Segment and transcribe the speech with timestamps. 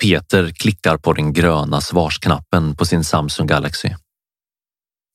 [0.00, 3.88] Peter klickar på den gröna svarsknappen på sin Samsung Galaxy.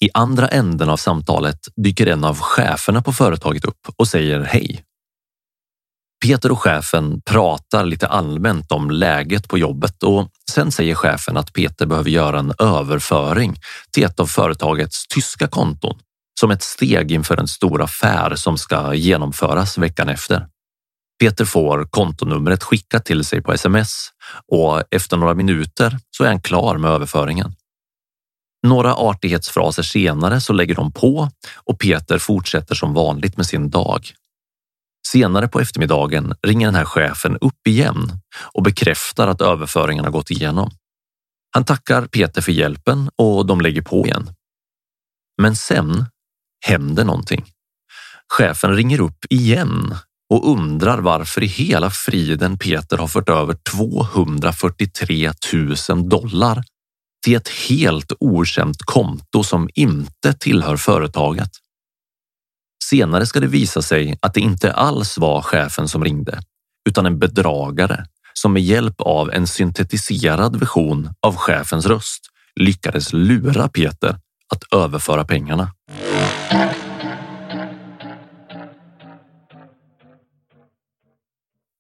[0.04, 4.84] I andra änden av samtalet dyker en av cheferna på företaget upp och säger hej.
[6.26, 11.54] Peter och chefen pratar lite allmänt om läget på jobbet och sen säger chefen att
[11.54, 13.56] Peter behöver göra en överföring
[13.92, 16.00] till ett av företagets tyska konton
[16.40, 20.48] som ett steg inför en stor affär som ska genomföras veckan efter.
[21.20, 24.10] Peter får kontonumret skickat till sig på sms
[24.52, 27.56] och efter några minuter så är han klar med överföringen.
[28.68, 34.12] Några artighetsfraser senare så lägger de på och Peter fortsätter som vanligt med sin dag.
[35.08, 38.12] Senare på eftermiddagen ringer den här chefen upp igen
[38.54, 40.72] och bekräftar att överföringen har gått igenom.
[41.52, 44.30] Han tackar Peter för hjälpen och de lägger på igen.
[45.42, 46.06] Men sen
[46.66, 47.46] händer någonting.
[48.34, 49.96] Chefen ringer upp igen
[50.30, 55.32] och undrar varför i hela friden Peter har fört över 243
[55.90, 56.64] 000 dollar
[57.26, 61.50] till ett helt okänt konto som inte tillhör företaget.
[62.84, 66.40] Senare ska det visa sig att det inte alls var chefen som ringde
[66.90, 73.68] utan en bedragare som med hjälp av en syntetiserad version av chefens röst lyckades lura
[73.68, 74.20] Peter
[74.54, 75.75] att överföra pengarna.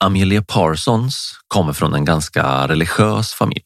[0.05, 3.63] Amelia Parsons kommer från en ganska religiös familj.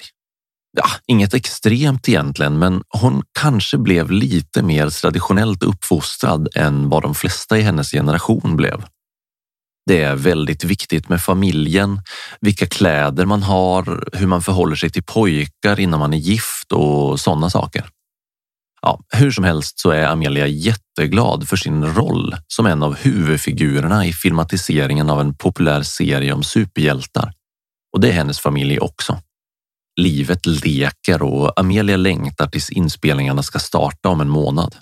[0.77, 7.15] Ja, inget extremt egentligen, men hon kanske blev lite mer traditionellt uppfostrad än vad de
[7.15, 8.85] flesta i hennes generation blev.
[9.85, 12.01] Det är väldigt viktigt med familjen,
[12.41, 17.19] vilka kläder man har, hur man förhåller sig till pojkar innan man är gift och
[17.19, 17.89] sådana saker.
[18.81, 24.05] Ja, hur som helst så är Amelia jätteglad för sin roll som en av huvudfigurerna
[24.05, 27.33] i filmatiseringen av en populär serie om superhjältar.
[27.93, 29.17] Och det är hennes familj också.
[29.99, 34.75] Livet leker och Amelia längtar tills inspelningarna ska starta om en månad.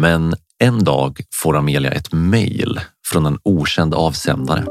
[0.00, 4.64] Men en dag får Amelia ett mejl från en okänd avsändare.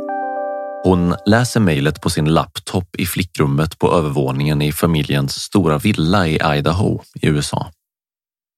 [0.83, 6.39] Hon läser mejlet på sin laptop i flickrummet på övervåningen i familjens stora villa i
[6.57, 7.71] Idaho i USA.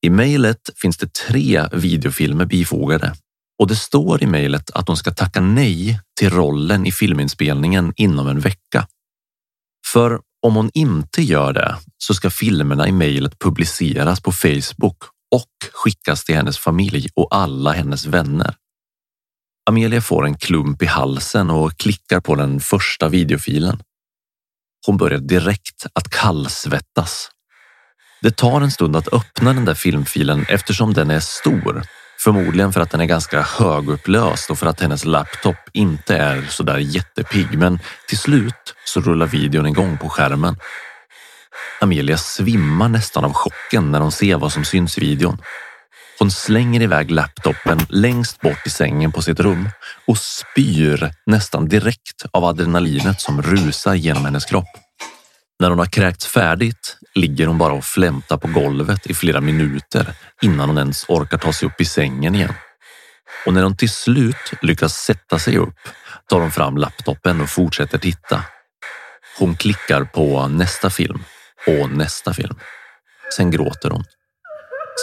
[0.01, 3.13] I mejlet finns det tre videofilmer bifogade
[3.59, 8.27] och det står i mejlet att hon ska tacka nej till rollen i filminspelningen inom
[8.27, 8.87] en vecka.
[9.87, 15.03] För om hon inte gör det så ska filmerna i mejlet publiceras på Facebook
[15.35, 18.55] och skickas till hennes familj och alla hennes vänner.
[19.69, 23.83] Amelia får en klump i halsen och klickar på den första videofilen.
[24.85, 27.29] Hon börjar direkt att kallsvettas.
[28.21, 31.83] Det tar en stund att öppna den där filmfilen eftersom den är stor.
[32.19, 36.77] Förmodligen för att den är ganska högupplöst och för att hennes laptop inte är sådär
[36.77, 37.57] jättepigg.
[37.57, 40.57] Men till slut så rullar videon igång på skärmen.
[41.81, 45.37] Amelia svimmar nästan av chocken när hon ser vad som syns i videon.
[46.19, 49.69] Hon slänger iväg laptopen längst bort i sängen på sitt rum
[50.07, 54.88] och spyr nästan direkt av adrenalinet som rusar genom hennes kropp.
[55.59, 60.13] När hon har kräkts färdigt ligger hon bara och flämtar på golvet i flera minuter
[60.41, 62.53] innan hon ens orkar ta sig upp i sängen igen.
[63.45, 65.79] Och när hon till slut lyckas sätta sig upp
[66.29, 68.43] tar hon fram laptopen och fortsätter titta.
[69.39, 71.23] Hon klickar på nästa film
[71.67, 72.55] och nästa film.
[73.35, 74.03] Sen gråter hon.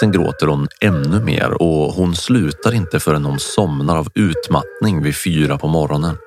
[0.00, 5.16] Sen gråter hon ännu mer och hon slutar inte förrän hon somnar av utmattning vid
[5.16, 6.18] fyra på morgonen.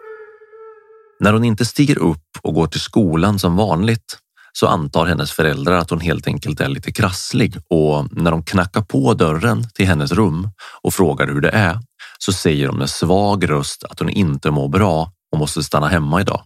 [1.19, 4.18] När hon inte stiger upp och går till skolan som vanligt
[4.53, 8.81] så antar hennes föräldrar att hon helt enkelt är lite krasslig och när de knackar
[8.81, 10.50] på dörren till hennes rum
[10.81, 11.80] och frågar hur det är
[12.18, 16.21] så säger de med svag röst att hon inte mår bra och måste stanna hemma
[16.21, 16.41] idag.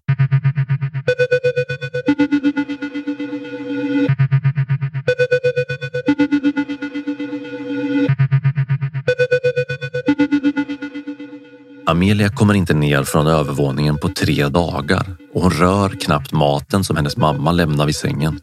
[11.86, 17.18] Amelia kommer inte ner från övervåningen på tre dagar hon rör knappt maten som hennes
[17.18, 18.40] mamma lämnar vid sängen.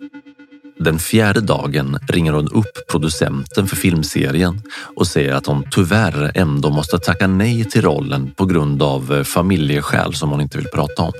[0.79, 4.62] Den fjärde dagen ringer hon upp producenten för filmserien
[4.97, 9.23] och säger att hon tyvärr ändå måste tacka nej till rollen på grund av eh,
[9.23, 11.12] familjeskäl som hon inte vill prata om.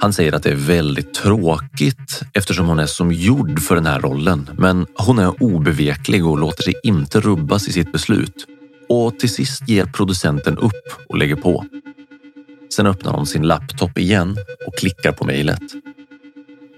[0.00, 4.00] Han säger att det är väldigt tråkigt eftersom hon är som gjord för den här
[4.00, 8.46] rollen, men hon är obeveklig och låter sig inte rubbas i sitt beslut
[8.88, 11.64] och till sist ger producenten upp och lägger på.
[12.76, 14.36] Sen öppnar hon sin laptop igen
[14.66, 15.62] och klickar på mejlet.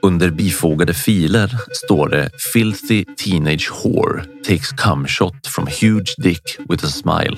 [0.03, 1.51] Under bifogade filer
[1.85, 7.37] står det “Filthy teenage whore takes cum shot from huge dick with a smile”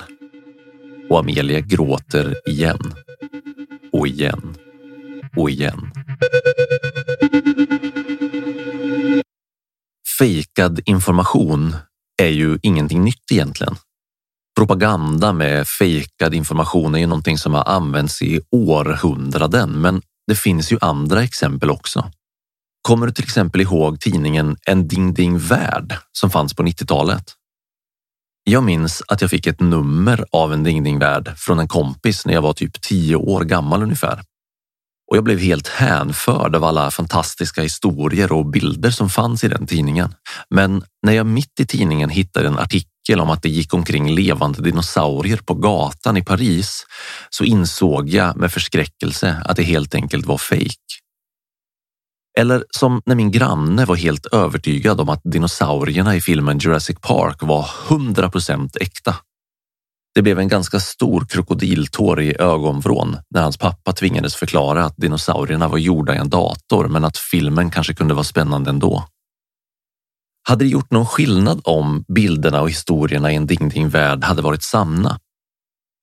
[1.09, 2.93] och Amelia gråter igen
[3.91, 4.55] och igen
[5.37, 5.91] och igen.
[10.19, 11.75] Fejkad information
[12.21, 13.75] är ju ingenting nytt egentligen
[14.57, 20.71] propaganda med fejkad information är ju någonting som har använts i århundraden, men det finns
[20.71, 22.11] ju andra exempel också.
[22.81, 27.23] Kommer du till exempel ihåg tidningen En Ding Ding Värld som fanns på 90-talet?
[28.43, 32.25] Jag minns att jag fick ett nummer av En Ding Ding Värld från en kompis
[32.25, 34.23] när jag var typ tio år gammal ungefär.
[35.11, 39.67] Och jag blev helt hänförd av alla fantastiska historier och bilder som fanns i den
[39.67, 40.13] tidningen.
[40.49, 44.15] Men när jag mitt i tidningen hittade en artikel artikel om att det gick omkring
[44.15, 46.85] levande dinosaurier på gatan i Paris
[47.29, 51.01] så insåg jag med förskräckelse att det helt enkelt var fejk.
[52.39, 57.37] Eller som när min granne var helt övertygad om att dinosaurierna i filmen Jurassic Park
[57.41, 59.15] var 100 procent äkta.
[60.15, 65.67] Det blev en ganska stor krokodiltår i ögonvrån när hans pappa tvingades förklara att dinosaurierna
[65.67, 69.03] var gjorda i en dator men att filmen kanske kunde vara spännande ändå.
[70.47, 74.41] Hade det gjort någon skillnad om bilderna och historierna i en Ding Ding värld hade
[74.41, 75.19] varit sanna?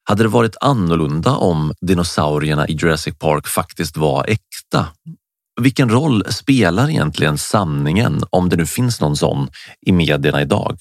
[0.09, 4.89] Hade det varit annorlunda om dinosaurierna i Jurassic Park faktiskt var äkta?
[5.61, 9.49] Vilken roll spelar egentligen sanningen, om det nu finns någon sån,
[9.87, 10.79] i medierna idag?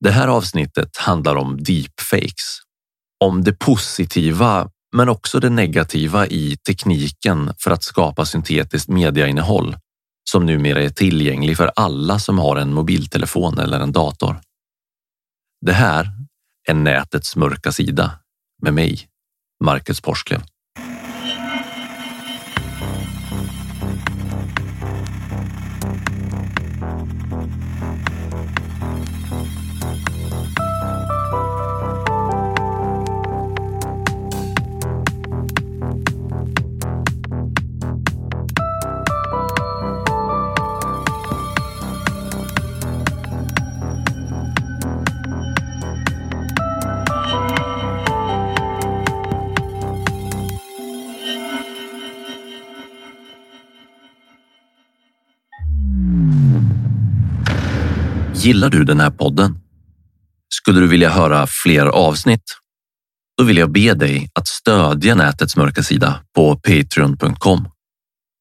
[0.00, 2.60] Det här avsnittet handlar om deepfakes.
[3.24, 9.76] Om det positiva, men också det negativa i tekniken för att skapa syntetiskt mediainnehåll
[10.30, 14.40] som numera är tillgänglig för alla som har en mobiltelefon eller en dator.
[15.66, 16.12] Det här
[16.68, 18.18] är nätets mörka sida
[18.62, 19.08] med mig,
[19.64, 20.42] Marcus Porsklev.
[58.46, 59.58] Gillar du den här podden?
[60.54, 62.42] Skulle du vilja höra fler avsnitt?
[63.38, 67.68] Då vill jag be dig att stödja nätets mörka sida på patreon.com.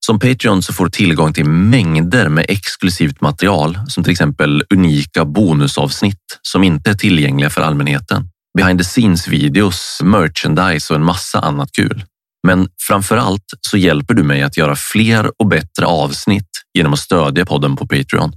[0.06, 5.26] Som Patreon så får du tillgång till mängder med exklusivt material som till exempel unika
[5.26, 8.30] bonusavsnitt som inte är tillgängliga för allmänheten.
[8.58, 12.04] Behind the scenes videos, merchandise och en massa annat kul.
[12.48, 17.00] Men framför allt så hjälper du mig att göra fler och bättre avsnitt genom att
[17.00, 18.34] stödja podden på Patreon.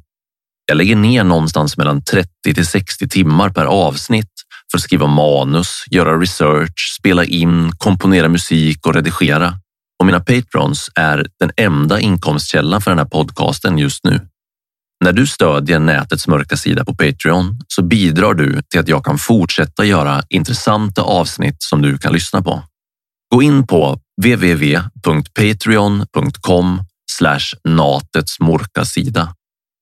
[0.70, 4.32] Jag lägger ner någonstans mellan 30 till 60 timmar per avsnitt
[4.70, 9.54] för att skriva manus, göra research, spela in, komponera musik och redigera.
[9.98, 14.20] Och mina patrons är den enda inkomstkällan för den här podcasten just nu.
[15.04, 19.18] När du stödjer nätets mörka sida på Patreon så bidrar du till att jag kan
[19.18, 22.62] fortsätta göra intressanta avsnitt som du kan lyssna på.
[23.34, 26.80] Gå in på www.patreon.com
[27.64, 29.34] natets mörka sida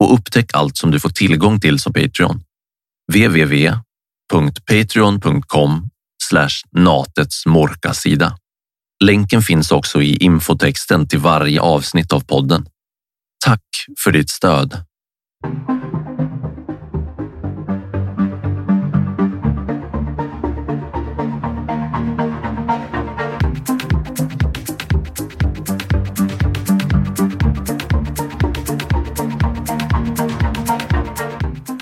[0.04, 2.42] och upptäck allt som du får tillgång till som Patreon.
[3.12, 5.90] www.patreon.com
[6.72, 8.38] natets morkasida.
[9.04, 12.66] Länken finns också i infotexten till varje avsnitt av podden.
[13.44, 13.62] Tack
[14.04, 14.84] för ditt stöd.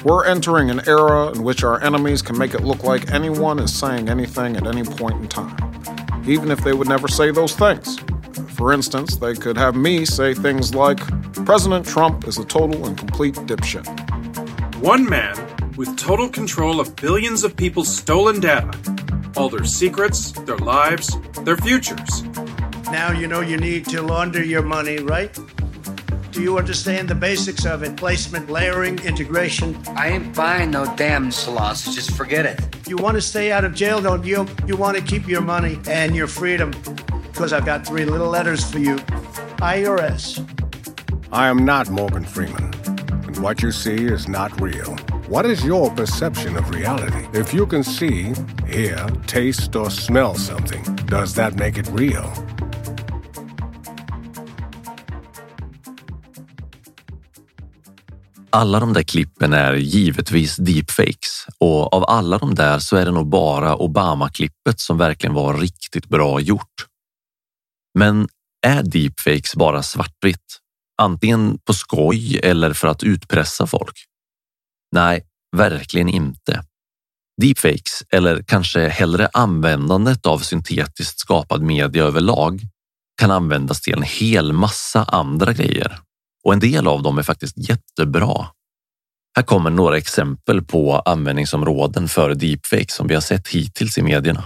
[0.05, 3.75] We're entering an era in which our enemies can make it look like anyone is
[3.75, 5.57] saying anything at any point in time,
[6.27, 7.99] even if they would never say those things.
[8.51, 10.99] For instance, they could have me say things like,
[11.47, 13.87] President Trump is a total and complete dipshit.
[14.83, 15.37] One man
[15.79, 18.79] with total control of billions of people's stolen data,
[19.39, 22.25] all their secrets, their lives, their futures.
[22.93, 25.35] Now you know you need to launder your money, right?
[26.35, 27.97] Do you understand the basics of it?
[27.97, 29.81] Placement, layering, integration.
[29.95, 31.95] I ain't buying no damn salons.
[31.95, 32.61] Just forget it.
[32.89, 34.45] You want to stay out of jail, don't you?
[34.67, 36.73] You want to keep your money and your freedom.
[37.31, 38.97] Because I've got three little letters for you.
[39.63, 40.45] IRS.
[41.31, 42.75] I am not Morgan Freeman.
[42.89, 44.97] And what you see is not real.
[45.29, 47.29] What is your perception of reality?
[47.33, 48.33] If you can see,
[48.67, 52.29] hear, taste, or smell something, does that make it real?
[58.55, 63.11] Alla de där klippen är givetvis deepfakes och av alla de där så är det
[63.11, 66.87] nog bara Obama-klippet som verkligen var riktigt bra gjort.
[67.99, 68.29] Men
[68.67, 70.59] är deepfakes bara svartvitt?
[71.03, 73.95] Antingen på skoj eller för att utpressa folk?
[74.93, 75.25] Nej,
[75.57, 76.65] verkligen inte.
[77.43, 82.61] Deepfakes, eller kanske hellre användandet av syntetiskt skapad media överlag,
[83.21, 85.99] kan användas till en hel massa andra grejer
[86.45, 88.47] och en del av dem är faktiskt jättebra.
[89.37, 94.45] Här kommer några exempel på användningsområden för deepfake som vi har sett hittills i medierna.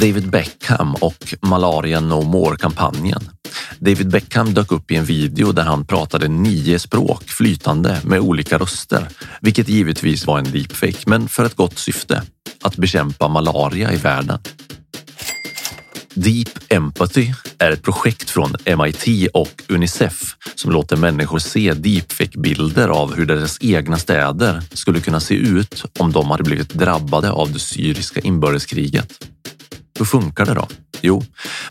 [0.00, 3.30] David Beckham och Malaria No More-kampanjen.
[3.78, 8.58] David Beckham dök upp i en video där han pratade nio språk flytande med olika
[8.58, 9.08] röster,
[9.40, 12.22] vilket givetvis var en deepfake, men för ett gott syfte.
[12.62, 14.38] Att bekämpa malaria i världen.
[16.18, 23.14] Deep Empathy är ett projekt från MIT och Unicef som låter människor se deepfake-bilder av
[23.14, 27.58] hur deras egna städer skulle kunna se ut om de hade blivit drabbade av det
[27.58, 29.12] syriska inbördeskriget.
[29.98, 30.68] Hur funkar det då?
[31.00, 31.22] Jo,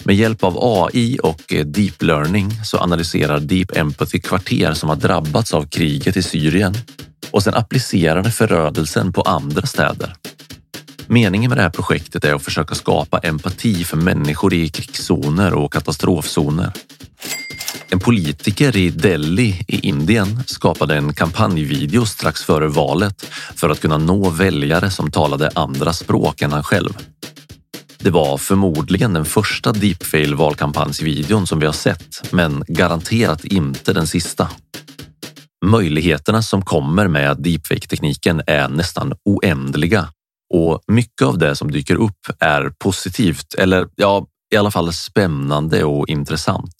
[0.03, 4.95] med hjälp av AI och eh, deep learning så analyserar Deep Empathy kvarter som har
[4.95, 6.75] drabbats av kriget i Syrien
[7.31, 10.15] och sen applicerar det förödelsen på andra städer.
[11.07, 15.73] Meningen med det här projektet är att försöka skapa empati för människor i krigszoner och
[15.73, 16.71] katastrofzoner.
[17.89, 23.97] En politiker i Delhi i Indien skapade en kampanjvideo strax före valet för att kunna
[23.97, 26.89] nå väljare som talade andra språk än han själv.
[27.97, 34.07] Det var förmodligen den första deepfail valkampanjsvideon som vi har sett, men garanterat inte den
[34.07, 34.49] sista.
[35.65, 40.07] Möjligheterna som kommer med deepfake-tekniken är nästan oändliga
[40.53, 45.83] och mycket av det som dyker upp är positivt eller ja, i alla fall spännande
[45.83, 46.75] och intressant.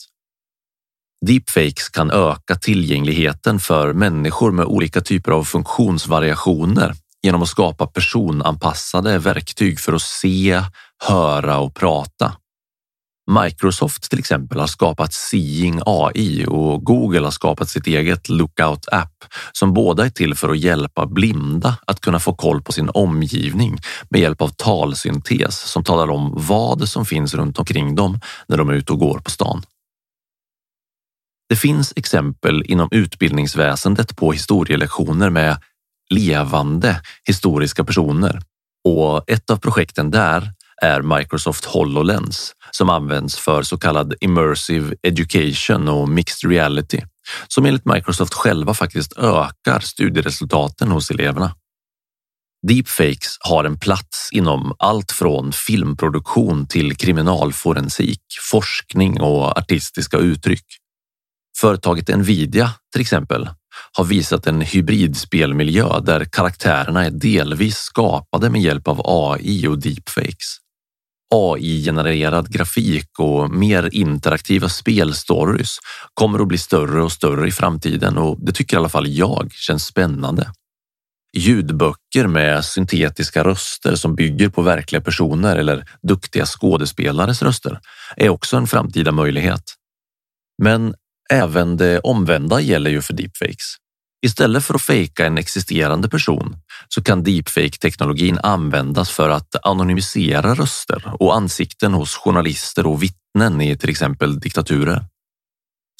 [1.25, 6.93] Deepfakes kan öka tillgängligheten för människor med olika typer av funktionsvariationer
[7.23, 10.61] genom att skapa personanpassade verktyg för att se,
[11.03, 12.33] höra och prata.
[13.31, 19.23] Microsoft till exempel har skapat Seeing AI och Google har skapat sitt eget Lookout app
[19.51, 23.77] som båda är till för att hjälpa blinda att kunna få koll på sin omgivning
[24.09, 28.69] med hjälp av talsyntes som talar om vad som finns runt omkring dem när de
[28.69, 29.63] är ute och går på stan.
[31.49, 35.57] Det finns exempel inom utbildningsväsendet på historielektioner med
[36.09, 38.41] levande historiska personer
[38.87, 40.51] och ett av projekten där
[40.81, 47.01] är Microsoft HoloLens som används för så kallad immersive education och mixed reality
[47.47, 51.55] som enligt Microsoft själva faktiskt ökar studieresultaten hos eleverna.
[52.67, 60.65] Deepfakes har en plats inom allt från filmproduktion till kriminalforensik, forskning och artistiska uttryck.
[61.57, 63.49] Företaget Nvidia till exempel
[63.91, 70.64] har visat en hybridspelmiljö där karaktärerna är delvis skapade med hjälp av AI och deepfakes.
[71.33, 75.77] AI-genererad grafik och mer interaktiva spelstories
[76.13, 79.51] kommer att bli större och större i framtiden och det tycker i alla fall jag
[79.53, 80.51] känns spännande.
[81.37, 87.79] Ljudböcker med syntetiska röster som bygger på verkliga personer eller duktiga skådespelares röster
[88.17, 89.63] är också en framtida möjlighet.
[90.61, 90.95] Men
[91.31, 93.75] även det omvända gäller ju för deepfakes.
[94.25, 96.57] Istället för att fejka en existerande person
[96.87, 103.77] så kan deepfake-teknologin användas för att anonymisera röster och ansikten hos journalister och vittnen i
[103.77, 105.05] till exempel diktaturer.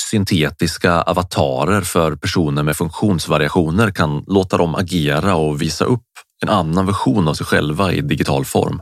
[0.10, 6.08] Syntetiska avatarer för personer med funktionsvariationer kan låta dem agera och visa upp
[6.44, 8.82] en annan version av sig själva i digital form.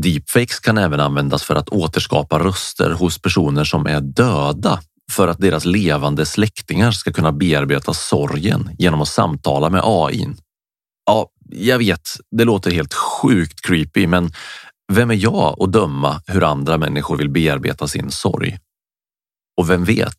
[0.00, 4.80] Deepfakes kan även användas för att återskapa röster hos personer som är döda
[5.12, 10.28] för att deras levande släktingar ska kunna bearbeta sorgen genom att samtala med AI.
[11.06, 14.32] Ja, jag vet, det låter helt sjukt creepy, men
[14.92, 18.58] vem är jag att döma hur andra människor vill bearbeta sin sorg?
[19.56, 20.18] Och vem vet?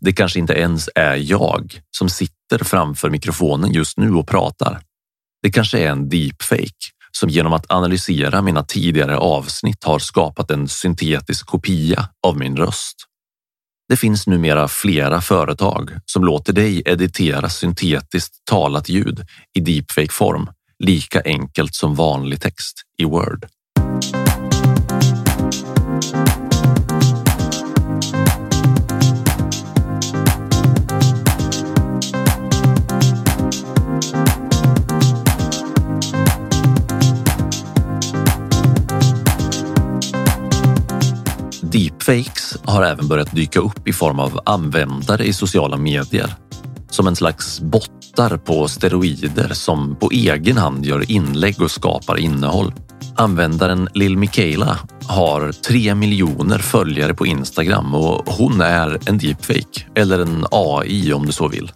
[0.00, 4.80] Det kanske inte ens är jag som sitter framför mikrofonen just nu och pratar.
[5.42, 10.68] Det kanske är en deepfake som genom att analysera mina tidigare avsnitt har skapat en
[10.68, 12.96] syntetisk kopia av min röst.
[13.92, 20.50] Det finns numera flera företag som låter dig editera syntetiskt talat ljud i deepfake form
[20.78, 23.46] lika enkelt som vanlig text i Word.
[42.06, 46.34] Deepfakes har även börjat dyka upp i form av användare i sociala medier.
[46.90, 52.72] Som en slags bottar på steroider som på egen hand gör inlägg och skapar innehåll.
[53.16, 60.18] Användaren Lil Mikaela har tre miljoner följare på Instagram och hon är en deepfake eller
[60.18, 61.72] en AI om du så vill.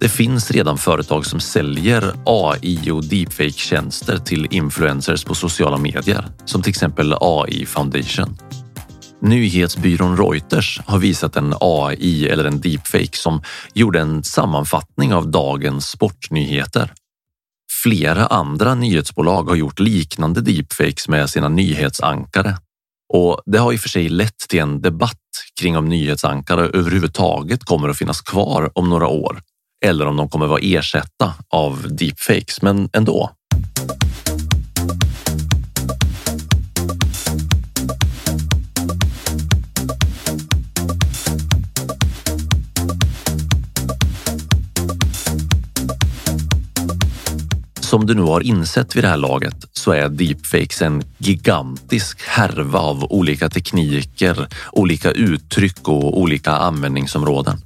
[0.00, 6.62] Det finns redan företag som säljer AI och deepfake-tjänster till influencers på sociala medier, som
[6.62, 8.36] till exempel AI Foundation.
[9.22, 13.42] Nyhetsbyrån Reuters har visat en AI eller en deepfake som
[13.74, 16.92] gjorde en sammanfattning av dagens sportnyheter.
[17.82, 22.56] Flera andra nyhetsbolag har gjort liknande deepfakes med sina nyhetsankare
[23.14, 25.18] och det har i och för sig lett till en debatt
[25.60, 29.42] kring om nyhetsankare överhuvudtaget kommer att finnas kvar om några år
[29.84, 33.30] eller om de kommer vara ersätta av deepfakes, men ändå.
[47.92, 52.78] Som du nu har insett vid det här laget så är deepfakes en gigantisk härva
[52.78, 57.60] av olika tekniker, olika uttryck och olika användningsområden.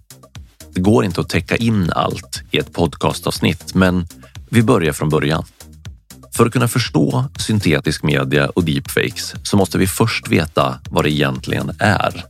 [0.75, 4.07] Det går inte att täcka in allt i ett podcastavsnitt, men
[4.51, 5.45] vi börjar från början.
[6.37, 11.11] För att kunna förstå syntetisk media och deepfakes så måste vi först veta vad det
[11.11, 12.25] egentligen är.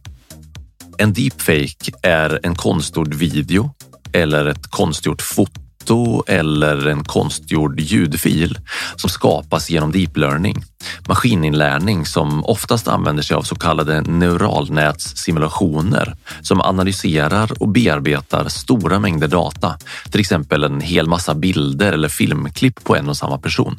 [0.99, 3.75] En deepfake är en konstgjord video
[4.13, 8.59] eller ett konstgjort foto foto eller en konstgjord ljudfil
[8.97, 10.65] som skapas genom deep learning,
[11.09, 19.29] maskininlärning som oftast använder sig av så kallade neuralnätssimulationer som analyserar och bearbetar stora mängder
[19.29, 19.79] data,
[20.11, 23.77] till exempel en hel massa bilder eller filmklipp på en och samma person.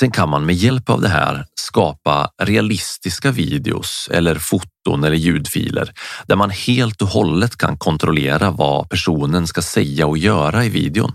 [0.00, 5.92] Sen kan man med hjälp av det här skapa realistiska videos eller foton eller ljudfiler
[6.26, 11.12] där man helt och hållet kan kontrollera vad personen ska säga och göra i videon.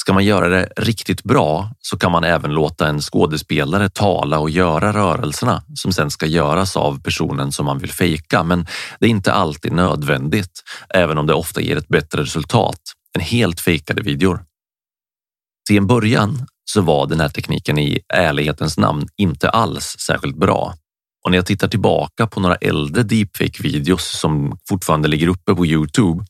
[0.00, 4.50] Ska man göra det riktigt bra så kan man även låta en skådespelare tala och
[4.50, 8.42] göra rörelserna som sen ska göras av personen som man vill fejka.
[8.42, 8.66] Men
[9.00, 12.80] det är inte alltid nödvändigt, även om det ofta ger ett bättre resultat
[13.18, 14.44] än helt fejkade videor.
[15.68, 20.74] Till en början så var den här tekniken i ärlighetens namn inte alls särskilt bra.
[21.24, 26.24] Och när jag tittar tillbaka på några äldre deepfake-videos som fortfarande ligger uppe på Youtube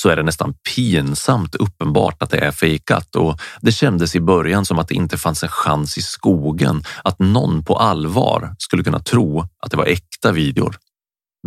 [0.00, 4.66] så är det nästan pinsamt uppenbart att det är fejkat och det kändes i början
[4.66, 9.00] som att det inte fanns en chans i skogen att någon på allvar skulle kunna
[9.00, 10.76] tro att det var äkta videor.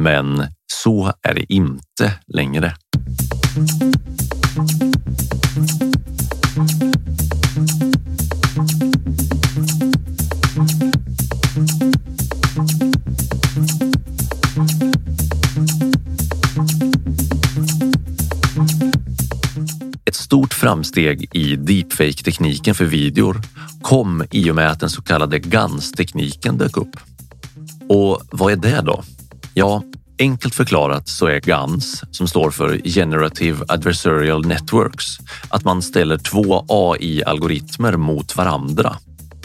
[0.01, 2.75] Men så är det inte längre.
[20.29, 23.41] Stort framsteg i deepfake-tekniken för videor
[23.81, 26.95] kom i och med att den så kallade GANS-tekniken dök upp.
[27.89, 29.03] Och vad är det då?
[29.53, 29.83] Ja,
[30.19, 35.17] enkelt förklarat så är GANS, som står för Generative Adversarial Networks,
[35.49, 38.95] att man ställer två AI-algoritmer mot varandra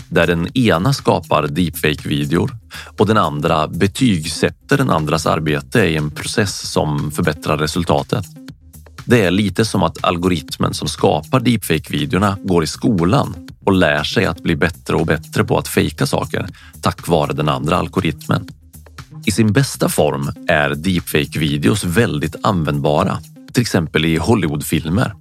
[0.08, 2.50] där den ena skapar deepfake-videor
[2.98, 8.43] och den andra betygsätter den andras arbete i en process som förbättrar resultatet.
[9.04, 14.24] Det är lite som att algoritmen som skapar deepfake-videorna går i skolan och lär sig
[14.24, 16.46] att bli bättre och bättre på att fejka saker
[16.80, 18.48] tack vare den andra algoritmen.
[19.26, 23.18] I sin bästa form är deepfake-videos väldigt användbara,
[23.52, 25.14] till exempel i Hollywoodfilmer.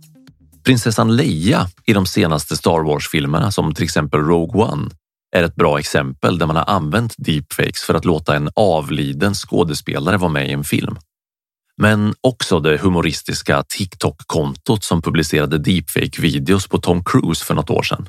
[0.63, 4.89] Prinsessan Leia i de senaste Star Wars-filmerna som till exempel Rogue One
[5.35, 10.17] är ett bra exempel där man har använt deepfakes för att låta en avliden skådespelare
[10.17, 10.97] vara med i en film.
[11.81, 18.07] Men också det humoristiska TikTok-kontot som publicerade deepfake-videos på Tom Cruise för något år sedan.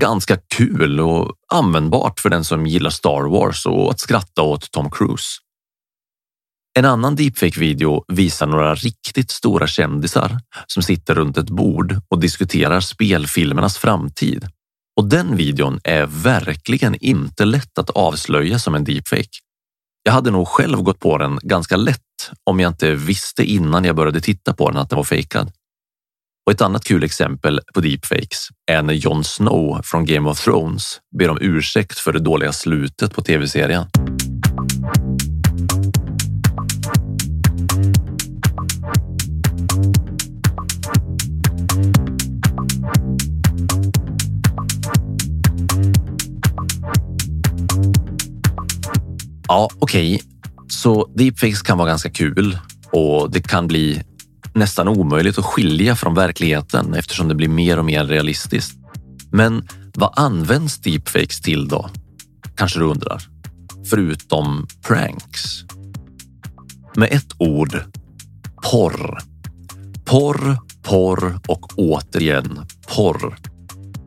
[0.00, 4.90] Ganska kul och användbart för den som gillar Star Wars och att skratta åt Tom
[4.90, 5.38] Cruise.
[6.78, 12.80] En annan deepfake-video visar några riktigt stora kändisar som sitter runt ett bord och diskuterar
[12.80, 14.48] spelfilmernas framtid.
[14.96, 19.38] Och den videon är verkligen inte lätt att avslöja som en deepfake.
[20.02, 22.00] Jag hade nog själv gått på den ganska lätt
[22.44, 25.52] om jag inte visste innan jag började titta på den att den var fejkad.
[26.46, 31.00] Och ett annat kul exempel på deepfakes är när Jon Snow från Game of Thrones
[31.18, 33.86] ber om ursäkt för det dåliga slutet på tv-serien.
[49.50, 50.14] Ja, okej.
[50.14, 50.28] Okay.
[50.68, 52.58] Så deepfakes kan vara ganska kul
[52.92, 54.02] och det kan bli
[54.54, 58.78] nästan omöjligt att skilja från verkligheten eftersom det blir mer och mer realistiskt.
[59.32, 61.90] Men vad används deepfakes till då?
[62.56, 63.22] Kanske du undrar?
[63.90, 65.64] Förutom pranks.
[66.96, 67.82] Med ett ord.
[68.70, 69.18] Porr.
[70.04, 73.36] Porr, porr och återigen porr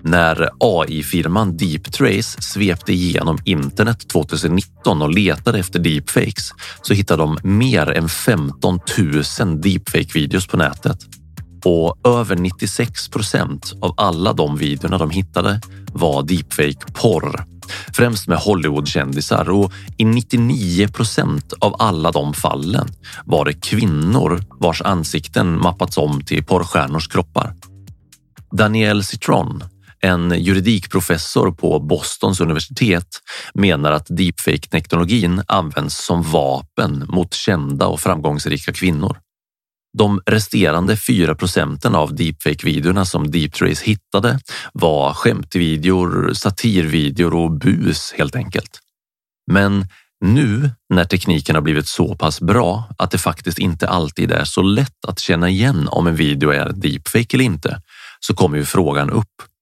[0.03, 7.91] när AI-firman Deeptrace svepte igenom internet 2019 och letade efter deepfakes så hittade de mer
[7.91, 10.97] än 15 000 deepfake-videos på nätet.
[11.65, 15.61] Och över 96 procent av alla de videorna de hittade
[15.93, 17.45] var deepfake-porr.
[17.93, 22.87] Främst med Hollywoodkändisar och i 99 procent av alla de fallen
[23.25, 27.55] var det kvinnor vars ansikten mappats om till porrstjärnors kroppar.
[28.51, 29.63] Danielle Citron
[30.03, 33.07] en juridikprofessor på Bostons universitet
[33.53, 39.17] menar att deepfake-teknologin används som vapen mot kända och framgångsrika kvinnor.
[39.97, 44.39] De resterande 4 procenten av deepfake-videorna som Deeptrace hittade
[44.73, 48.79] var skämtvideor, satirvideor och bus helt enkelt.
[49.51, 49.87] Men
[50.25, 54.61] nu när tekniken har blivit så pass bra att det faktiskt inte alltid är så
[54.61, 57.81] lätt att känna igen om en video är deepfake eller inte
[58.19, 59.52] så kommer ju frågan upp.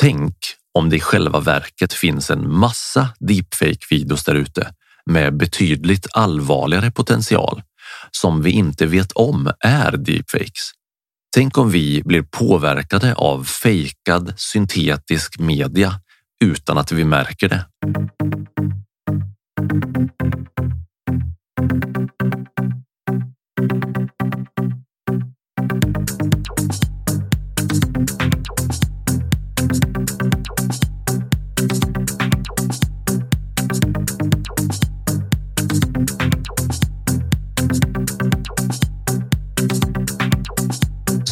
[0.00, 0.34] Tänk
[0.74, 4.72] om det i själva verket finns en massa deepfake-videos där ute
[5.06, 7.62] med betydligt allvarligare potential
[8.10, 10.70] som vi inte vet om är deepfakes.
[11.34, 16.00] Tänk om vi blir påverkade av fejkad syntetisk media
[16.44, 17.64] utan att vi märker det.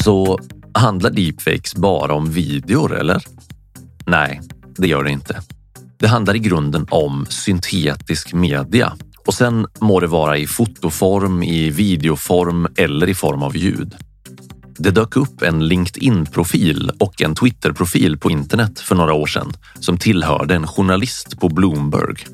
[0.07, 0.39] Så
[0.75, 3.23] handlar deepfakes bara om videor eller?
[4.07, 4.41] Nej,
[4.77, 5.41] det gör det inte.
[5.99, 8.93] Det handlar i grunden om syntetisk media
[9.27, 13.95] och sen må det vara i fotoform, i videoform eller i form av ljud.
[14.79, 19.99] Det dök upp en LinkedIn-profil och en Twitter-profil på internet för några år sedan som
[19.99, 22.27] tillhörde en journalist på Bloomberg.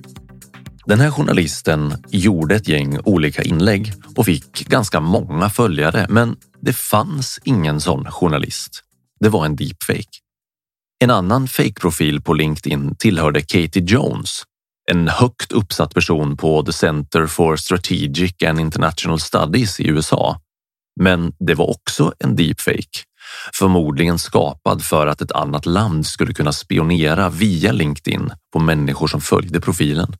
[0.86, 6.72] Den här journalisten gjorde ett gäng olika inlägg och fick ganska många följare, men det
[6.72, 8.82] fanns ingen sån journalist.
[9.20, 10.18] Det var en deepfake.
[11.04, 14.42] En annan fake-profil på LinkedIn tillhörde Katie Jones,
[14.90, 20.40] en högt uppsatt person på The Center for Strategic and International Studies i USA.
[21.00, 22.98] Men det var också en deepfake,
[23.54, 29.20] förmodligen skapad för att ett annat land skulle kunna spionera via LinkedIn på människor som
[29.20, 30.16] följde profilen.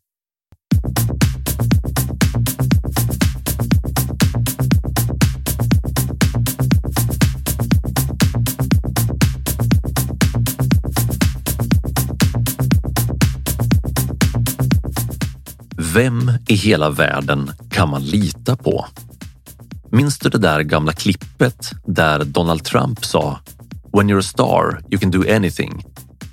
[16.02, 18.84] Vem i hela världen kan man lita på?
[19.90, 23.38] Minns du det där gamla klippet där Donald Trump sa
[23.92, 25.84] “When you're a star, you can do anything.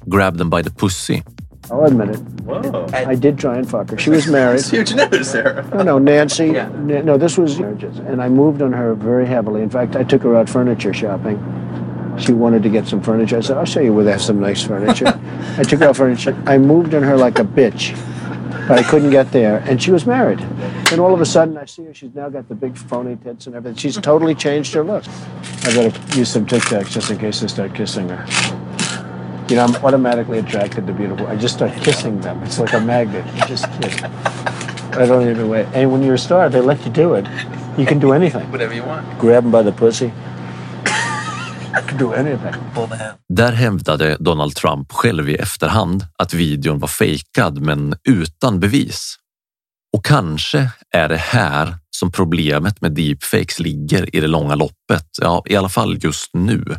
[0.05, 1.23] Grab them by the pussy.”
[1.71, 2.19] I'll admit it.
[2.45, 3.11] Whoa.
[3.11, 3.97] I did try and fuck her.
[3.97, 4.65] She was married.
[4.65, 5.63] Huge news, Sarah.
[5.75, 6.45] No, no, Nancy.
[6.45, 7.03] Yeah.
[7.03, 9.61] No, this was marriages, and I moved on her very heavily.
[9.61, 11.37] In fact, I took her out furniture shopping.
[12.17, 13.37] She wanted to get some furniture.
[13.37, 15.13] I said, "I'll show you where they have some nice furniture."
[15.59, 16.35] I took her out furniture.
[16.53, 17.93] I moved on her like a bitch,
[18.69, 20.39] I couldn't get there, and she was married.
[20.89, 21.93] Then all of a sudden, I see her.
[21.93, 23.77] She's now got the big phony tits and everything.
[23.77, 25.03] She's totally changed her look.
[25.63, 28.25] I got to use some Tic Tacs just in case I start kissing her.
[29.49, 31.25] You know, I'm automatically attracted to beautiful.
[31.25, 32.43] I just start kissing them.
[32.43, 33.25] It's like a magnet.
[33.41, 34.03] I just kiss.
[34.03, 35.65] I don't even wait.
[35.73, 37.25] And when you're a star, they let you do it.
[37.75, 38.51] You can do anything.
[38.51, 39.17] Whatever you want.
[39.17, 40.13] Grab them by the pussy.
[43.29, 49.15] Där hävdade Donald Trump själv i efterhand att videon var fejkad men utan bevis.
[49.97, 55.07] Och kanske är det här som problemet med deepfakes ligger i det långa loppet.
[55.21, 56.75] Ja, i alla fall just nu.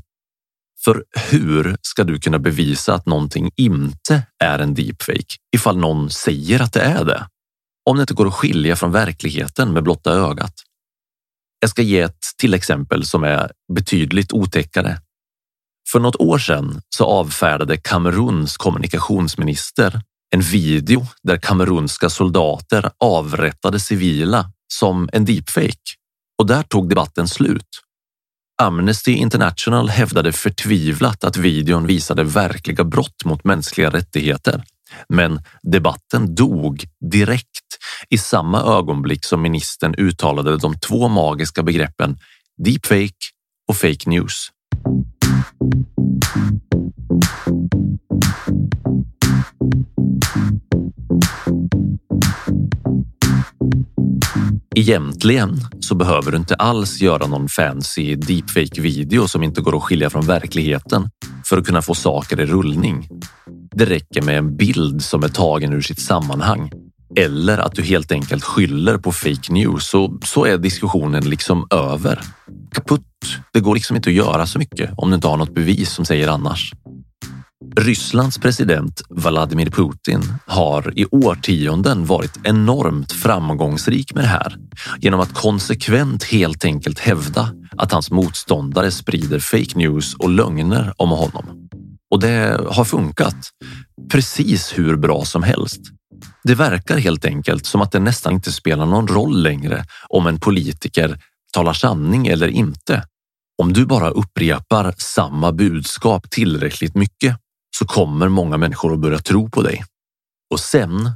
[0.85, 6.63] För hur ska du kunna bevisa att någonting inte är en deepfake ifall någon säger
[6.63, 7.27] att det är det?
[7.91, 10.55] Om det inte går att skilja från verkligheten med blotta ögat.
[11.61, 15.01] Jag ska ge ett till exempel som är betydligt otäckare.
[15.93, 20.03] För något år sedan så avfärdade Kameruns kommunikationsminister
[20.35, 25.97] en video där kamerunska soldater avrättade civila som en deepfake.
[26.39, 27.67] Och där tog debatten slut.
[28.63, 34.65] Amnesty International hävdade förtvivlat att videon visade verkliga brott mot mänskliga rättigheter.
[35.09, 37.49] Men debatten dog direkt
[38.09, 42.19] i samma ögonblick som ministern uttalade de två magiska begreppen
[42.65, 43.27] deepfake
[43.69, 44.51] och fake news.
[54.77, 60.11] Egentligen så behöver du inte alls göra någon fancy deepfake-video som inte går att skilja
[60.11, 61.11] från verkligheten
[61.45, 63.09] för att kunna få saker i rullning.
[63.81, 66.71] Det räcker med en bild som är tagen ur sitt sammanhang
[67.17, 72.21] eller att du helt enkelt skyller på fake news så, så är diskussionen liksom över.
[72.75, 73.03] Kaputt.
[73.53, 76.05] Det går liksom inte att göra så mycket om du inte har något bevis som
[76.05, 76.73] säger annars.
[77.77, 84.57] Rysslands president Vladimir Putin har i årtionden varit enormt framgångsrik med det här
[84.99, 91.09] genom att konsekvent helt enkelt hävda att hans motståndare sprider fake news och lögner om
[91.09, 91.69] honom.
[92.11, 93.37] Och det har funkat
[94.13, 95.81] precis hur bra som helst.
[96.45, 100.41] Det verkar helt enkelt som att det nästan inte spelar någon roll längre om en
[100.41, 101.19] politiker
[101.53, 103.05] talar sanning eller inte.
[103.63, 107.37] Om du bara upprepar samma budskap tillräckligt mycket
[107.79, 109.85] så kommer många människor att börja tro på dig.
[110.51, 111.11] Och sen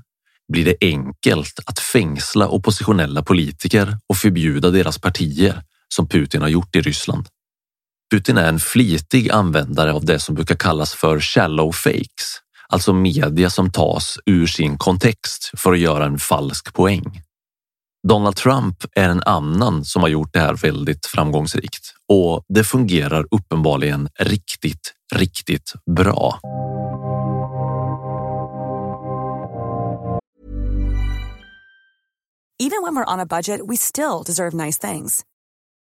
[0.53, 5.63] blir det enkelt att fängsla oppositionella politiker och förbjuda deras partier
[5.95, 7.29] som Putin har gjort i Ryssland.
[8.11, 12.39] Putin är en flitig användare av det som brukar kallas för shallow fakes,
[12.69, 17.23] alltså media som tas ur sin kontext för att göra en falsk poäng.
[18.09, 23.27] Donald Trump är en annan som har gjort det här väldigt framgångsrikt och det fungerar
[23.31, 26.41] uppenbarligen riktigt, riktigt bra.
[32.61, 35.25] Even when we're on a budget, we still deserve nice things.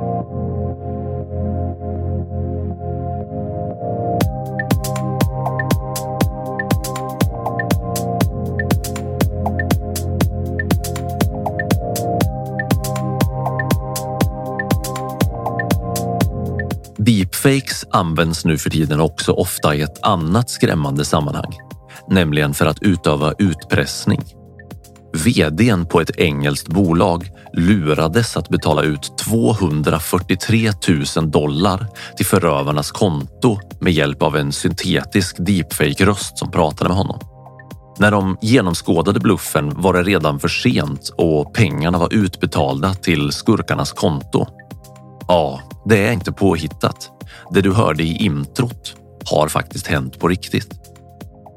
[0.00, 0.14] Deepfakes
[17.90, 21.58] används nu för tiden också ofta i ett annat skrämmande sammanhang,
[22.08, 24.20] nämligen för att utöva utpressning
[25.12, 30.72] vdn på ett engelskt bolag lurades att betala ut 243
[31.16, 37.20] 000 dollar till förövarnas konto med hjälp av en syntetisk deepfake-röst som pratade med honom.
[37.98, 43.92] När de genomskådade bluffen var det redan för sent och pengarna var utbetalda till skurkarnas
[43.92, 44.46] konto.
[45.28, 47.10] Ja, det är inte påhittat.
[47.50, 48.94] Det du hörde i introt
[49.30, 50.74] har faktiskt hänt på riktigt.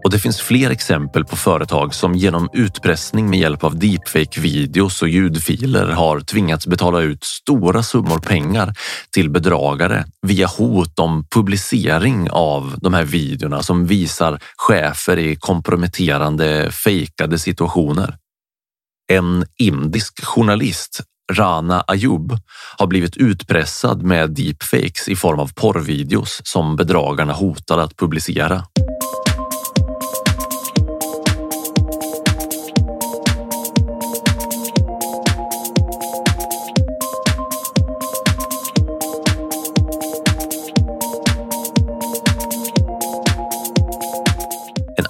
[0.03, 5.09] Och det finns fler exempel på företag som genom utpressning med hjälp av deepfake-videos och
[5.09, 8.73] ljudfiler har tvingats betala ut stora summor pengar
[9.11, 16.71] till bedragare via hot om publicering av de här videorna som visar chefer i komprometterande
[16.71, 18.17] fejkade situationer.
[19.11, 22.37] En indisk journalist Rana Ayub
[22.77, 28.63] har blivit utpressad med deepfakes i form av porrvideos som bedragarna hotade att publicera.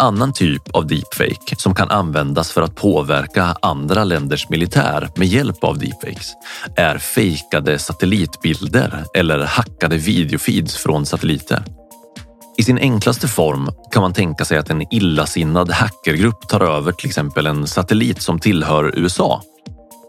[0.02, 5.64] Annan typ av deepfake som kan användas för att påverka andra länders militär med hjälp
[5.64, 6.34] av deepfakes
[6.76, 11.64] är fejkade satellitbilder eller hackade videofeeds från satelliter.
[12.58, 17.08] I sin enklaste form kan man tänka sig att en illasinnad hackergrupp tar över till
[17.08, 19.42] exempel en satellit som tillhör USA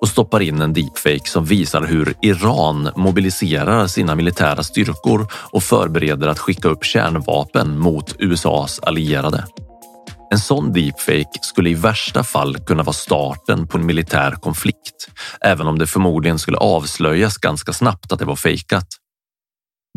[0.00, 6.28] och stoppar in en deepfake som visar hur Iran mobiliserar sina militära styrkor och förbereder
[6.28, 9.44] att skicka upp kärnvapen mot USAs allierade.
[10.32, 15.08] En sån deepfake skulle i värsta fall kunna vara starten på en militär konflikt,
[15.40, 18.86] även om det förmodligen skulle avslöjas ganska snabbt att det var fejkat.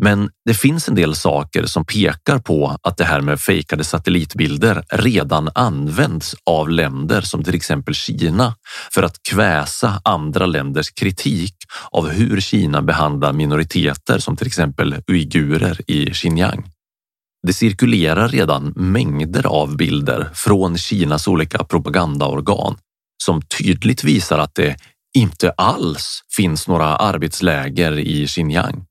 [0.02, 4.84] Men det finns en del saker som pekar på att det här med fejkade satellitbilder
[4.88, 8.54] redan används av länder som till exempel Kina
[8.92, 11.54] för att kväsa andra länders kritik
[11.90, 16.75] av hur Kina behandlar minoriteter som till exempel uigurer i Xinjiang.
[17.46, 22.76] Det cirkulerar redan mängder av bilder från Kinas olika propagandaorgan
[23.24, 24.76] som tydligt visar att det
[25.16, 28.84] inte alls finns några arbetsläger i Xinjiang.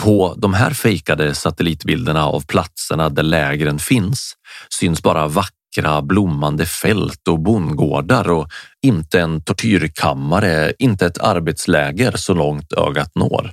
[0.00, 4.32] På de här fejkade satellitbilderna av platserna där lägren finns
[4.80, 8.48] syns bara vackra blommande fält och bondgårdar och
[8.82, 13.52] inte en tortyrkammare, inte ett arbetsläger så långt ögat når.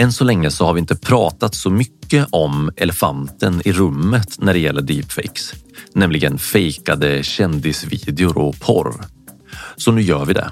[0.00, 4.52] Än så länge så har vi inte pratat så mycket om elefanten i rummet när
[4.52, 5.52] det gäller deepfakes,
[5.92, 9.04] nämligen fejkade kändisvideor och porr.
[9.76, 10.50] Så nu gör vi det.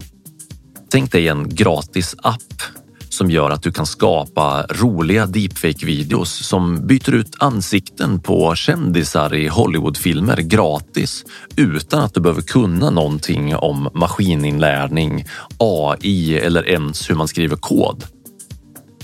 [0.91, 2.63] Tänk dig en gratis app
[3.09, 9.49] som gör att du kan skapa roliga deepfake-videos som byter ut ansikten på kändisar i
[9.49, 11.25] Hollywoodfilmer gratis
[11.57, 15.25] utan att du behöver kunna någonting om maskininlärning,
[15.59, 18.05] AI eller ens hur man skriver kod.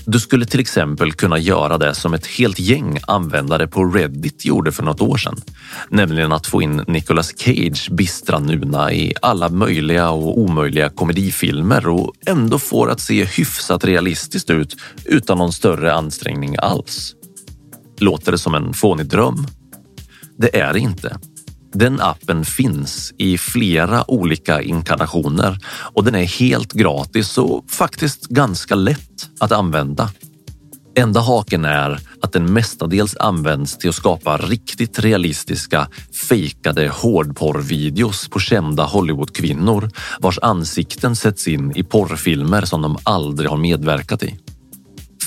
[0.07, 4.71] Du skulle till exempel kunna göra det som ett helt gäng användare på Reddit gjorde
[4.71, 5.41] för något år sedan.
[5.89, 12.13] Nämligen att få in Nicolas Cage bistra nuna i alla möjliga och omöjliga komedifilmer och
[12.25, 17.13] ändå få det att se hyfsat realistiskt ut utan någon större ansträngning alls.
[17.99, 19.47] Låter det som en fånig dröm?
[20.37, 21.17] Det är det inte.
[21.77, 25.59] Den appen finns i flera olika inkarnationer
[25.93, 30.09] och den är helt gratis och faktiskt ganska lätt att använda.
[30.97, 35.87] Enda haken är att den mestadels används till att skapa riktigt realistiska
[36.29, 43.57] fejkade hårdporrvideos på kända Hollywoodkvinnor vars ansikten sätts in i porrfilmer som de aldrig har
[43.57, 44.39] medverkat i.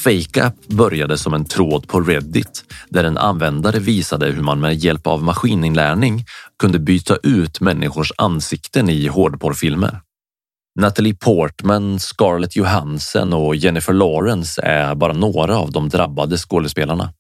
[0.05, 5.07] FakeApp började som en tråd på Reddit där en användare visade hur man med hjälp
[5.07, 6.25] av maskininlärning
[6.59, 10.01] kunde byta ut människors ansikten i hårdporrfilmer.
[10.81, 17.13] Natalie Portman, Scarlett Johansson och Jennifer Lawrence är bara några av de drabbade skådespelarna.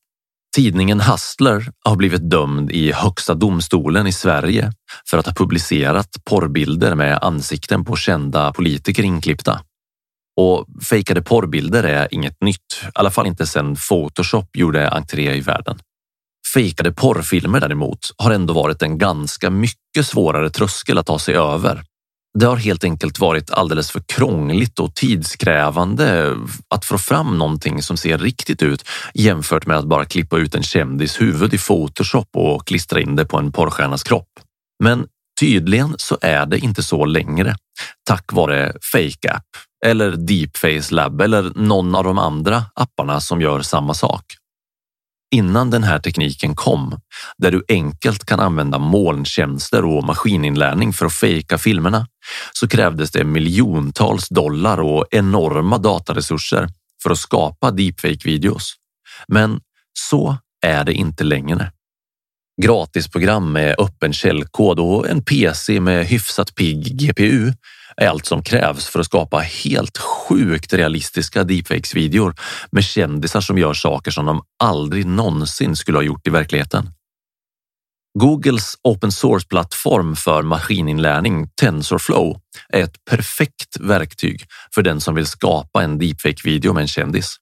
[0.56, 4.72] Tidningen Hustler har blivit dömd i Högsta domstolen i Sverige
[5.10, 9.60] för att ha publicerat porrbilder med ansikten på kända politiker inklippta.
[10.41, 15.41] Och fejkade porrbilder är inget nytt, i alla fall inte sedan Photoshop gjorde entré i
[15.41, 15.78] världen.
[16.55, 21.82] Fejkade porrfilmer däremot har ändå varit en ganska mycket svårare tröskel att ta sig över.
[22.39, 26.36] Det har helt enkelt varit alldeles för krångligt och tidskrävande
[26.74, 28.84] att få fram någonting som ser riktigt ut
[29.14, 33.24] jämfört med att bara klippa ut en kändis huvud i Photoshop och klistra in det
[33.24, 34.28] på en porrstjärnas kropp.
[34.84, 35.07] Men
[35.41, 37.57] Tydligen så är det inte så längre
[38.07, 39.47] tack vare Fake App
[39.86, 44.24] eller Deepface Lab eller någon av de andra apparna som gör samma sak.
[45.30, 47.01] Innan den här tekniken kom,
[47.39, 52.07] där du enkelt kan använda molntjänster och maskininlärning för att fejka filmerna,
[52.53, 56.68] så krävdes det miljontals dollar och enorma dataresurser
[57.03, 58.74] för att skapa deepfake-videos.
[59.28, 59.61] Men
[59.93, 60.36] så
[60.66, 61.72] är det inte längre.
[62.62, 67.52] Gratisprogram med öppen källkod och en PC med hyfsat pigg GPU
[67.96, 72.34] är allt som krävs för att skapa helt sjukt realistiska deepfakes-videor
[72.70, 76.90] med kändisar som gör saker som de aldrig någonsin skulle ha gjort i verkligheten.
[78.18, 84.44] Googles open source-plattform för maskininlärning TensorFlow är ett perfekt verktyg
[84.74, 87.36] för den som vill skapa en deepfake-video med en kändis.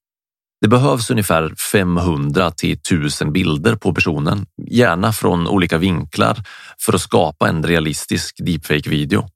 [0.60, 6.42] Det behövs ungefär 500 till 1000 bilder på personen, gärna från olika vinklar
[6.80, 9.28] för att skapa en realistisk deepfake-video.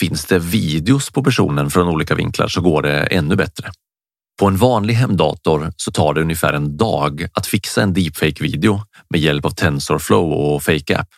[0.00, 3.70] Finns det videos på personen från olika vinklar så går det ännu bättre.
[4.40, 8.80] På en vanlig hemdator så tar det ungefär en dag att fixa en deepfake-video
[9.10, 11.08] med hjälp av TensorFlow och FakeApp.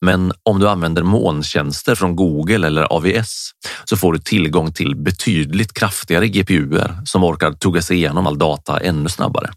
[0.00, 3.50] Men om du använder molntjänster från Google eller AVS
[3.84, 8.80] så får du tillgång till betydligt kraftigare GPUer som orkar tugga sig igenom all data
[8.80, 9.50] ännu snabbare.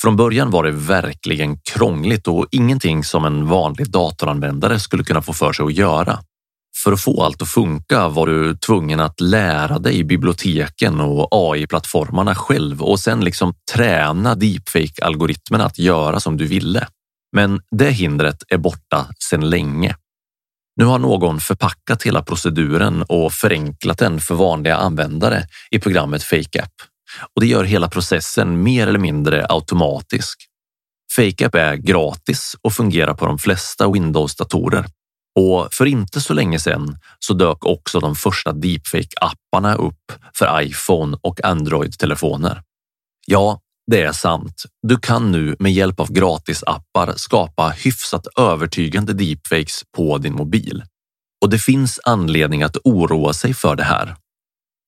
[0.00, 5.32] Från början var det verkligen krångligt och ingenting som en vanlig datoranvändare skulle kunna få
[5.32, 6.18] för sig att göra.
[6.84, 12.34] För att få allt att funka var du tvungen att lära dig biblioteken och AI-plattformarna
[12.34, 16.86] själv och sen liksom träna deepfake-algoritmerna att göra som du ville.
[17.34, 19.96] Men det hindret är borta sedan länge.
[20.76, 26.72] Nu har någon förpackat hela proceduren och förenklat den för vanliga användare i programmet FakeApp
[27.34, 30.38] och det gör hela processen mer eller mindre automatisk.
[31.16, 34.86] FakeApp är gratis och fungerar på de flesta Windows-datorer
[35.40, 41.18] och för inte så länge sedan så dök också de första deepfake-apparna upp för iPhone
[41.22, 42.62] och Android-telefoner.
[43.26, 44.62] Ja, det är sant.
[44.82, 50.82] Du kan nu med hjälp av gratisappar skapa hyfsat övertygande deepfakes på din mobil.
[51.42, 54.16] Och det finns anledning att oroa sig för det här.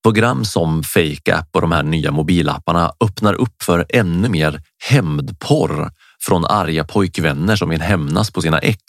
[0.05, 5.91] Program som FakeApp och de här nya mobilapparna öppnar upp för ännu mer hämndporr
[6.29, 8.81] från arga pojkvänner som vill hämnas på sina ex.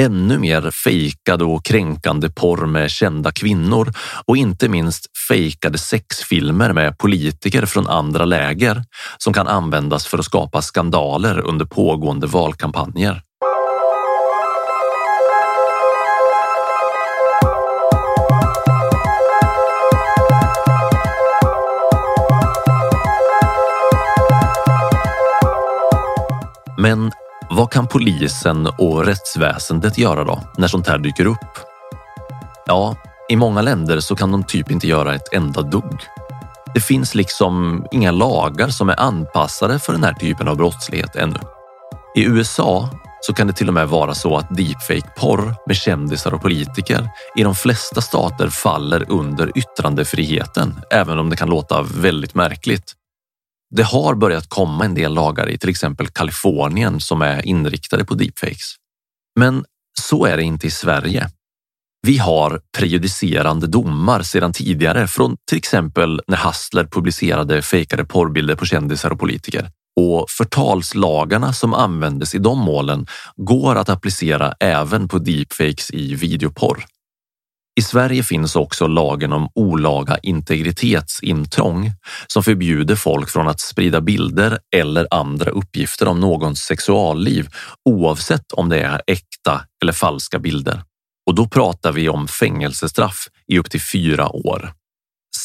[0.00, 3.92] Ännu mer fejkad och kränkande porr med kända kvinnor
[4.26, 8.84] och inte minst fejkade sexfilmer med politiker från andra läger
[9.18, 13.25] som kan användas för att skapa skandaler under pågående valkampanjer.
[26.78, 27.12] Men
[27.50, 31.58] vad kan polisen och rättsväsendet göra då när sånt här dyker upp?
[32.66, 32.96] Ja,
[33.28, 36.00] i många länder så kan de typ inte göra ett enda dugg.
[36.74, 41.38] Det finns liksom inga lagar som är anpassade för den här typen av brottslighet ännu.
[42.16, 42.88] I USA
[43.20, 47.42] så kan det till och med vara så att deepfake-porr med kändisar och politiker i
[47.42, 52.94] de flesta stater faller under yttrandefriheten, även om det kan låta väldigt märkligt.
[53.70, 58.14] Det har börjat komma en del lagar i till exempel Kalifornien som är inriktade på
[58.14, 58.74] deepfakes.
[59.38, 59.64] Men
[60.00, 61.28] så är det inte i Sverige.
[62.06, 68.66] Vi har prejudicerande domar sedan tidigare från till exempel när Hustler publicerade fejkade porrbilder på
[68.66, 69.70] kändisar och politiker.
[70.00, 73.06] Och förtalslagarna som användes i de målen
[73.36, 76.84] går att applicera även på deepfakes i videoporr.
[77.78, 81.92] I Sverige finns också lagen om olaga integritetsintrång
[82.26, 87.48] som förbjuder folk från att sprida bilder eller andra uppgifter om någons sexualliv
[87.84, 90.82] oavsett om det är äkta eller falska bilder.
[91.26, 94.72] Och då pratar vi om fängelsestraff i upp till fyra år.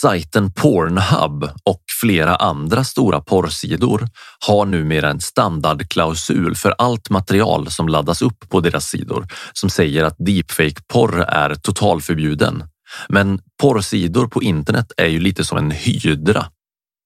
[0.01, 4.07] Sajten Pornhub och flera andra stora porrsidor
[4.47, 10.03] har numera en standardklausul för allt material som laddas upp på deras sidor som säger
[10.03, 12.63] att deepfake-porr är totalförbjuden.
[13.09, 16.45] Men porrsidor på internet är ju lite som en hydra.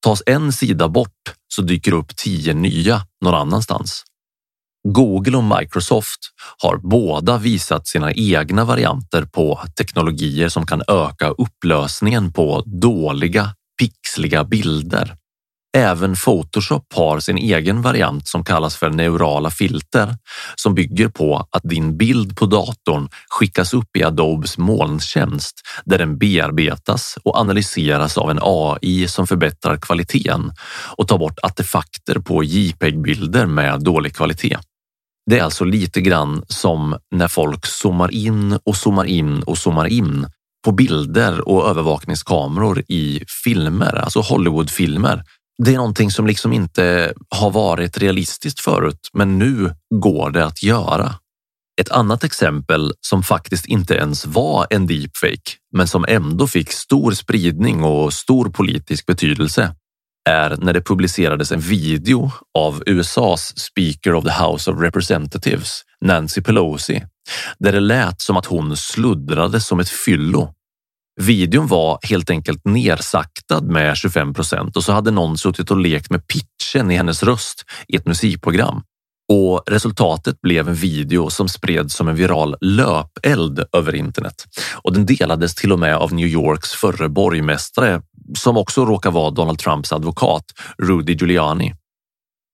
[0.04, 4.04] Tas en sida bort så dyker upp tio nya någon annanstans.
[4.88, 6.20] Google och Microsoft
[6.58, 14.44] har båda visat sina egna varianter på teknologier som kan öka upplösningen på dåliga, pixliga
[14.44, 15.16] bilder.
[15.78, 20.18] Även Photoshop har sin egen variant som kallas för neurala filter
[20.56, 26.18] som bygger på att din bild på datorn skickas upp i Adobes molntjänst där den
[26.18, 30.52] bearbetas och analyseras av en AI som förbättrar kvaliteten
[30.98, 34.58] och tar bort artefakter på JPEG-bilder med dålig kvalitet.
[35.30, 39.86] Det är alltså lite grann som när folk zoomar in och zoomar in och zoomar
[39.86, 40.28] in
[40.66, 45.24] på bilder och övervakningskameror i filmer, alltså Hollywoodfilmer.
[45.64, 50.64] Det är någonting som liksom inte har varit realistiskt förut, men nu går det att
[50.64, 51.16] göra.
[51.82, 57.12] Ett annat exempel som faktiskt inte ens var en deepfake, men som ändå fick stor
[57.12, 59.76] spridning och stor politisk betydelse
[60.30, 66.42] är när det publicerades en video av USAs Speaker of the House of Representatives, Nancy
[66.42, 67.04] Pelosi,
[67.60, 70.54] där det lät som att hon sluddrade som ett fyllo.
[71.22, 76.10] Videon var helt enkelt nersaktad med 25 procent och så hade någon suttit och lekt
[76.10, 78.84] med pitchen i hennes röst i ett musikprogram.
[79.34, 84.46] Och resultatet blev en video som spreds som en viral löpeld över internet.
[84.74, 88.02] Och den delades till och med av New Yorks förre borgmästare
[88.38, 90.46] som också råkar vara Donald Trumps advokat,
[90.78, 91.74] Rudy Giuliani.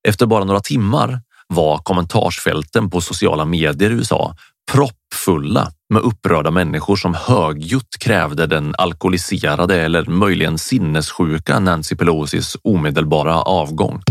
[0.07, 4.35] Efter bara några timmar var kommentarsfälten på sociala medier i USA
[4.71, 13.41] proppfulla med upprörda människor som högljutt krävde den alkoholiserade eller möjligen sinnessjuka Nancy Pelosis omedelbara
[13.41, 14.01] avgång.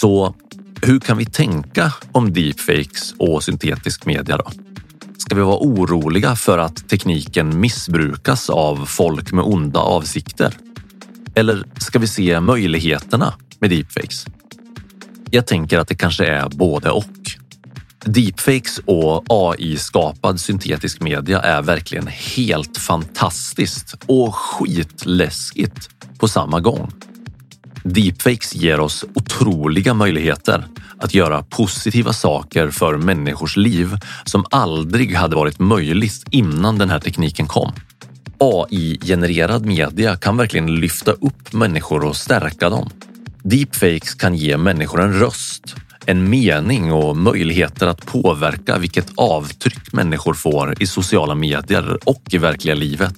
[0.00, 0.34] Så
[0.82, 4.50] hur kan vi tänka om deepfakes och syntetisk media då?
[5.18, 10.54] Ska vi vara oroliga för att tekniken missbrukas av folk med onda avsikter?
[11.34, 14.26] Eller ska vi se möjligheterna med deepfakes?
[15.30, 17.04] Jag tänker att det kanske är både och.
[18.04, 26.92] Deepfakes och AI-skapad syntetisk media är verkligen helt fantastiskt och skitläskigt på samma gång.
[27.84, 30.64] Deepfakes ger oss otroliga möjligheter
[30.98, 36.98] att göra positiva saker för människors liv som aldrig hade varit möjligt innan den här
[36.98, 37.72] tekniken kom.
[38.38, 42.90] AI-genererad media kan verkligen lyfta upp människor och stärka dem.
[43.42, 45.76] Deepfakes kan ge människor en röst,
[46.06, 52.38] en mening och möjligheter att påverka vilket avtryck människor får i sociala medier och i
[52.38, 53.14] verkliga livet.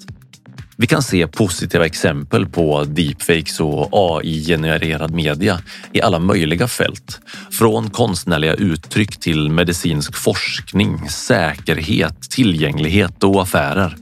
[0.76, 5.60] Vi kan se positiva exempel på deepfakes och AI-genererad media
[5.92, 7.20] i alla möjliga fält.
[7.50, 13.96] Från konstnärliga uttryck till medicinsk forskning, säkerhet, tillgänglighet och affärer.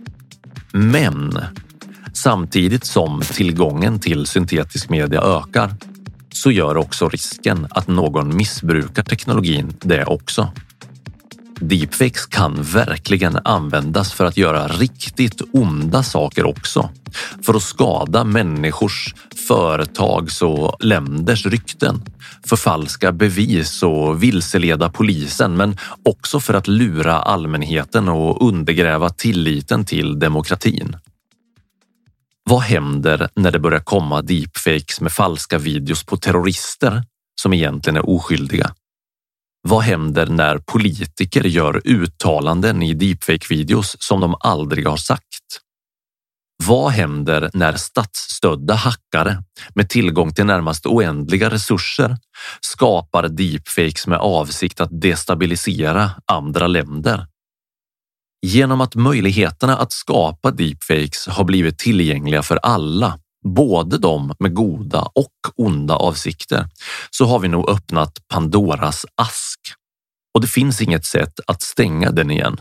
[0.73, 1.39] Men
[2.13, 5.75] samtidigt som tillgången till syntetisk media ökar
[6.33, 10.53] så gör också risken att någon missbrukar teknologin det också.
[11.61, 16.91] Deepfakes kan verkligen användas för att göra riktigt onda saker också.
[17.43, 19.15] För att skada människors,
[19.49, 22.03] företags och länders rykten.
[22.47, 30.19] Förfalska bevis och vilseleda polisen men också för att lura allmänheten och undergräva tilliten till
[30.19, 30.97] demokratin.
[32.45, 37.03] Vad händer när det börjar komma deepfakes med falska videos på terrorister
[37.43, 38.75] som egentligen är oskyldiga?
[39.63, 45.61] Vad händer när politiker gör uttalanden i deepfake-videos som de aldrig har sagt?
[46.67, 49.43] Vad händer när statsstödda hackare
[49.75, 52.17] med tillgång till närmast oändliga resurser
[52.61, 57.27] skapar deepfakes med avsikt att destabilisera andra länder?
[58.47, 65.01] Genom att möjligheterna att skapa deepfakes har blivit tillgängliga för alla både de med goda
[65.01, 66.69] och onda avsikter,
[67.11, 69.61] så har vi nog öppnat Pandoras ask
[70.35, 72.61] och det finns inget sätt att stänga den igen.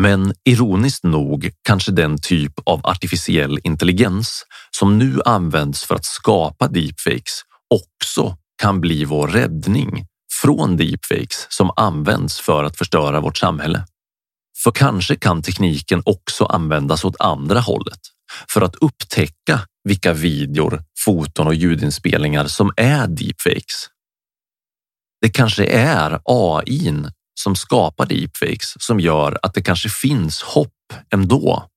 [0.00, 6.68] Men ironiskt nog kanske den typ av artificiell intelligens som nu används för att skapa
[6.68, 7.42] deepfakes
[7.74, 10.06] också kan bli vår räddning
[10.42, 13.84] från deepfakes som används för att förstöra vårt samhälle.
[14.62, 18.00] För kanske kan tekniken också användas åt andra hållet
[18.52, 23.86] för att upptäcka vilka videor, foton och ljudinspelningar som är deepfakes.
[25.20, 27.04] Det kanske är AI
[27.40, 31.68] som skapar deepfakes som gör att det kanske finns hopp ändå.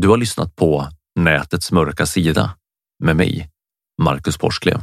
[0.00, 2.56] Du har lyssnat på Nätets mörka sida
[3.04, 3.50] med mig,
[4.02, 4.82] Marcus Porsklev.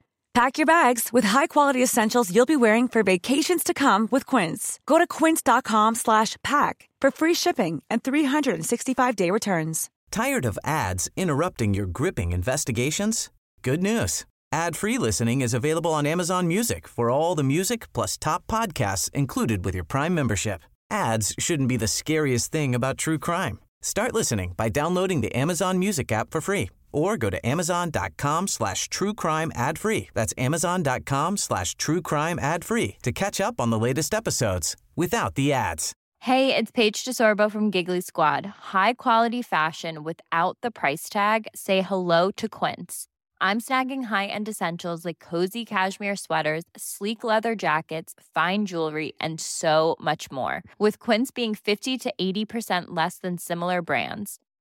[0.33, 4.79] Pack your bags with high-quality essentials you'll be wearing for vacations to come with Quince.
[4.85, 9.89] Go to quince.com/pack for free shipping and 365-day returns.
[10.09, 13.29] Tired of ads interrupting your gripping investigations?
[13.61, 14.25] Good news.
[14.53, 19.65] Ad-free listening is available on Amazon Music for all the music plus top podcasts included
[19.65, 20.61] with your Prime membership.
[20.89, 23.59] Ads shouldn't be the scariest thing about true crime.
[23.81, 28.89] Start listening by downloading the Amazon Music app for free or go to amazon.com slash
[28.89, 30.09] true crime ad free.
[30.13, 35.35] That's amazon.com slash true crime ad free to catch up on the latest episodes without
[35.35, 35.93] the ads.
[36.19, 38.45] Hey, it's Paige DeSorbo from Giggly Squad.
[38.73, 41.47] High quality fashion without the price tag.
[41.55, 43.07] Say hello to Quince.
[43.41, 49.95] I'm snagging high-end essentials like cozy cashmere sweaters, sleek leather jackets, fine jewelry, and so
[49.99, 50.61] much more.
[50.77, 54.37] With Quince being 50 to 80% less than similar brands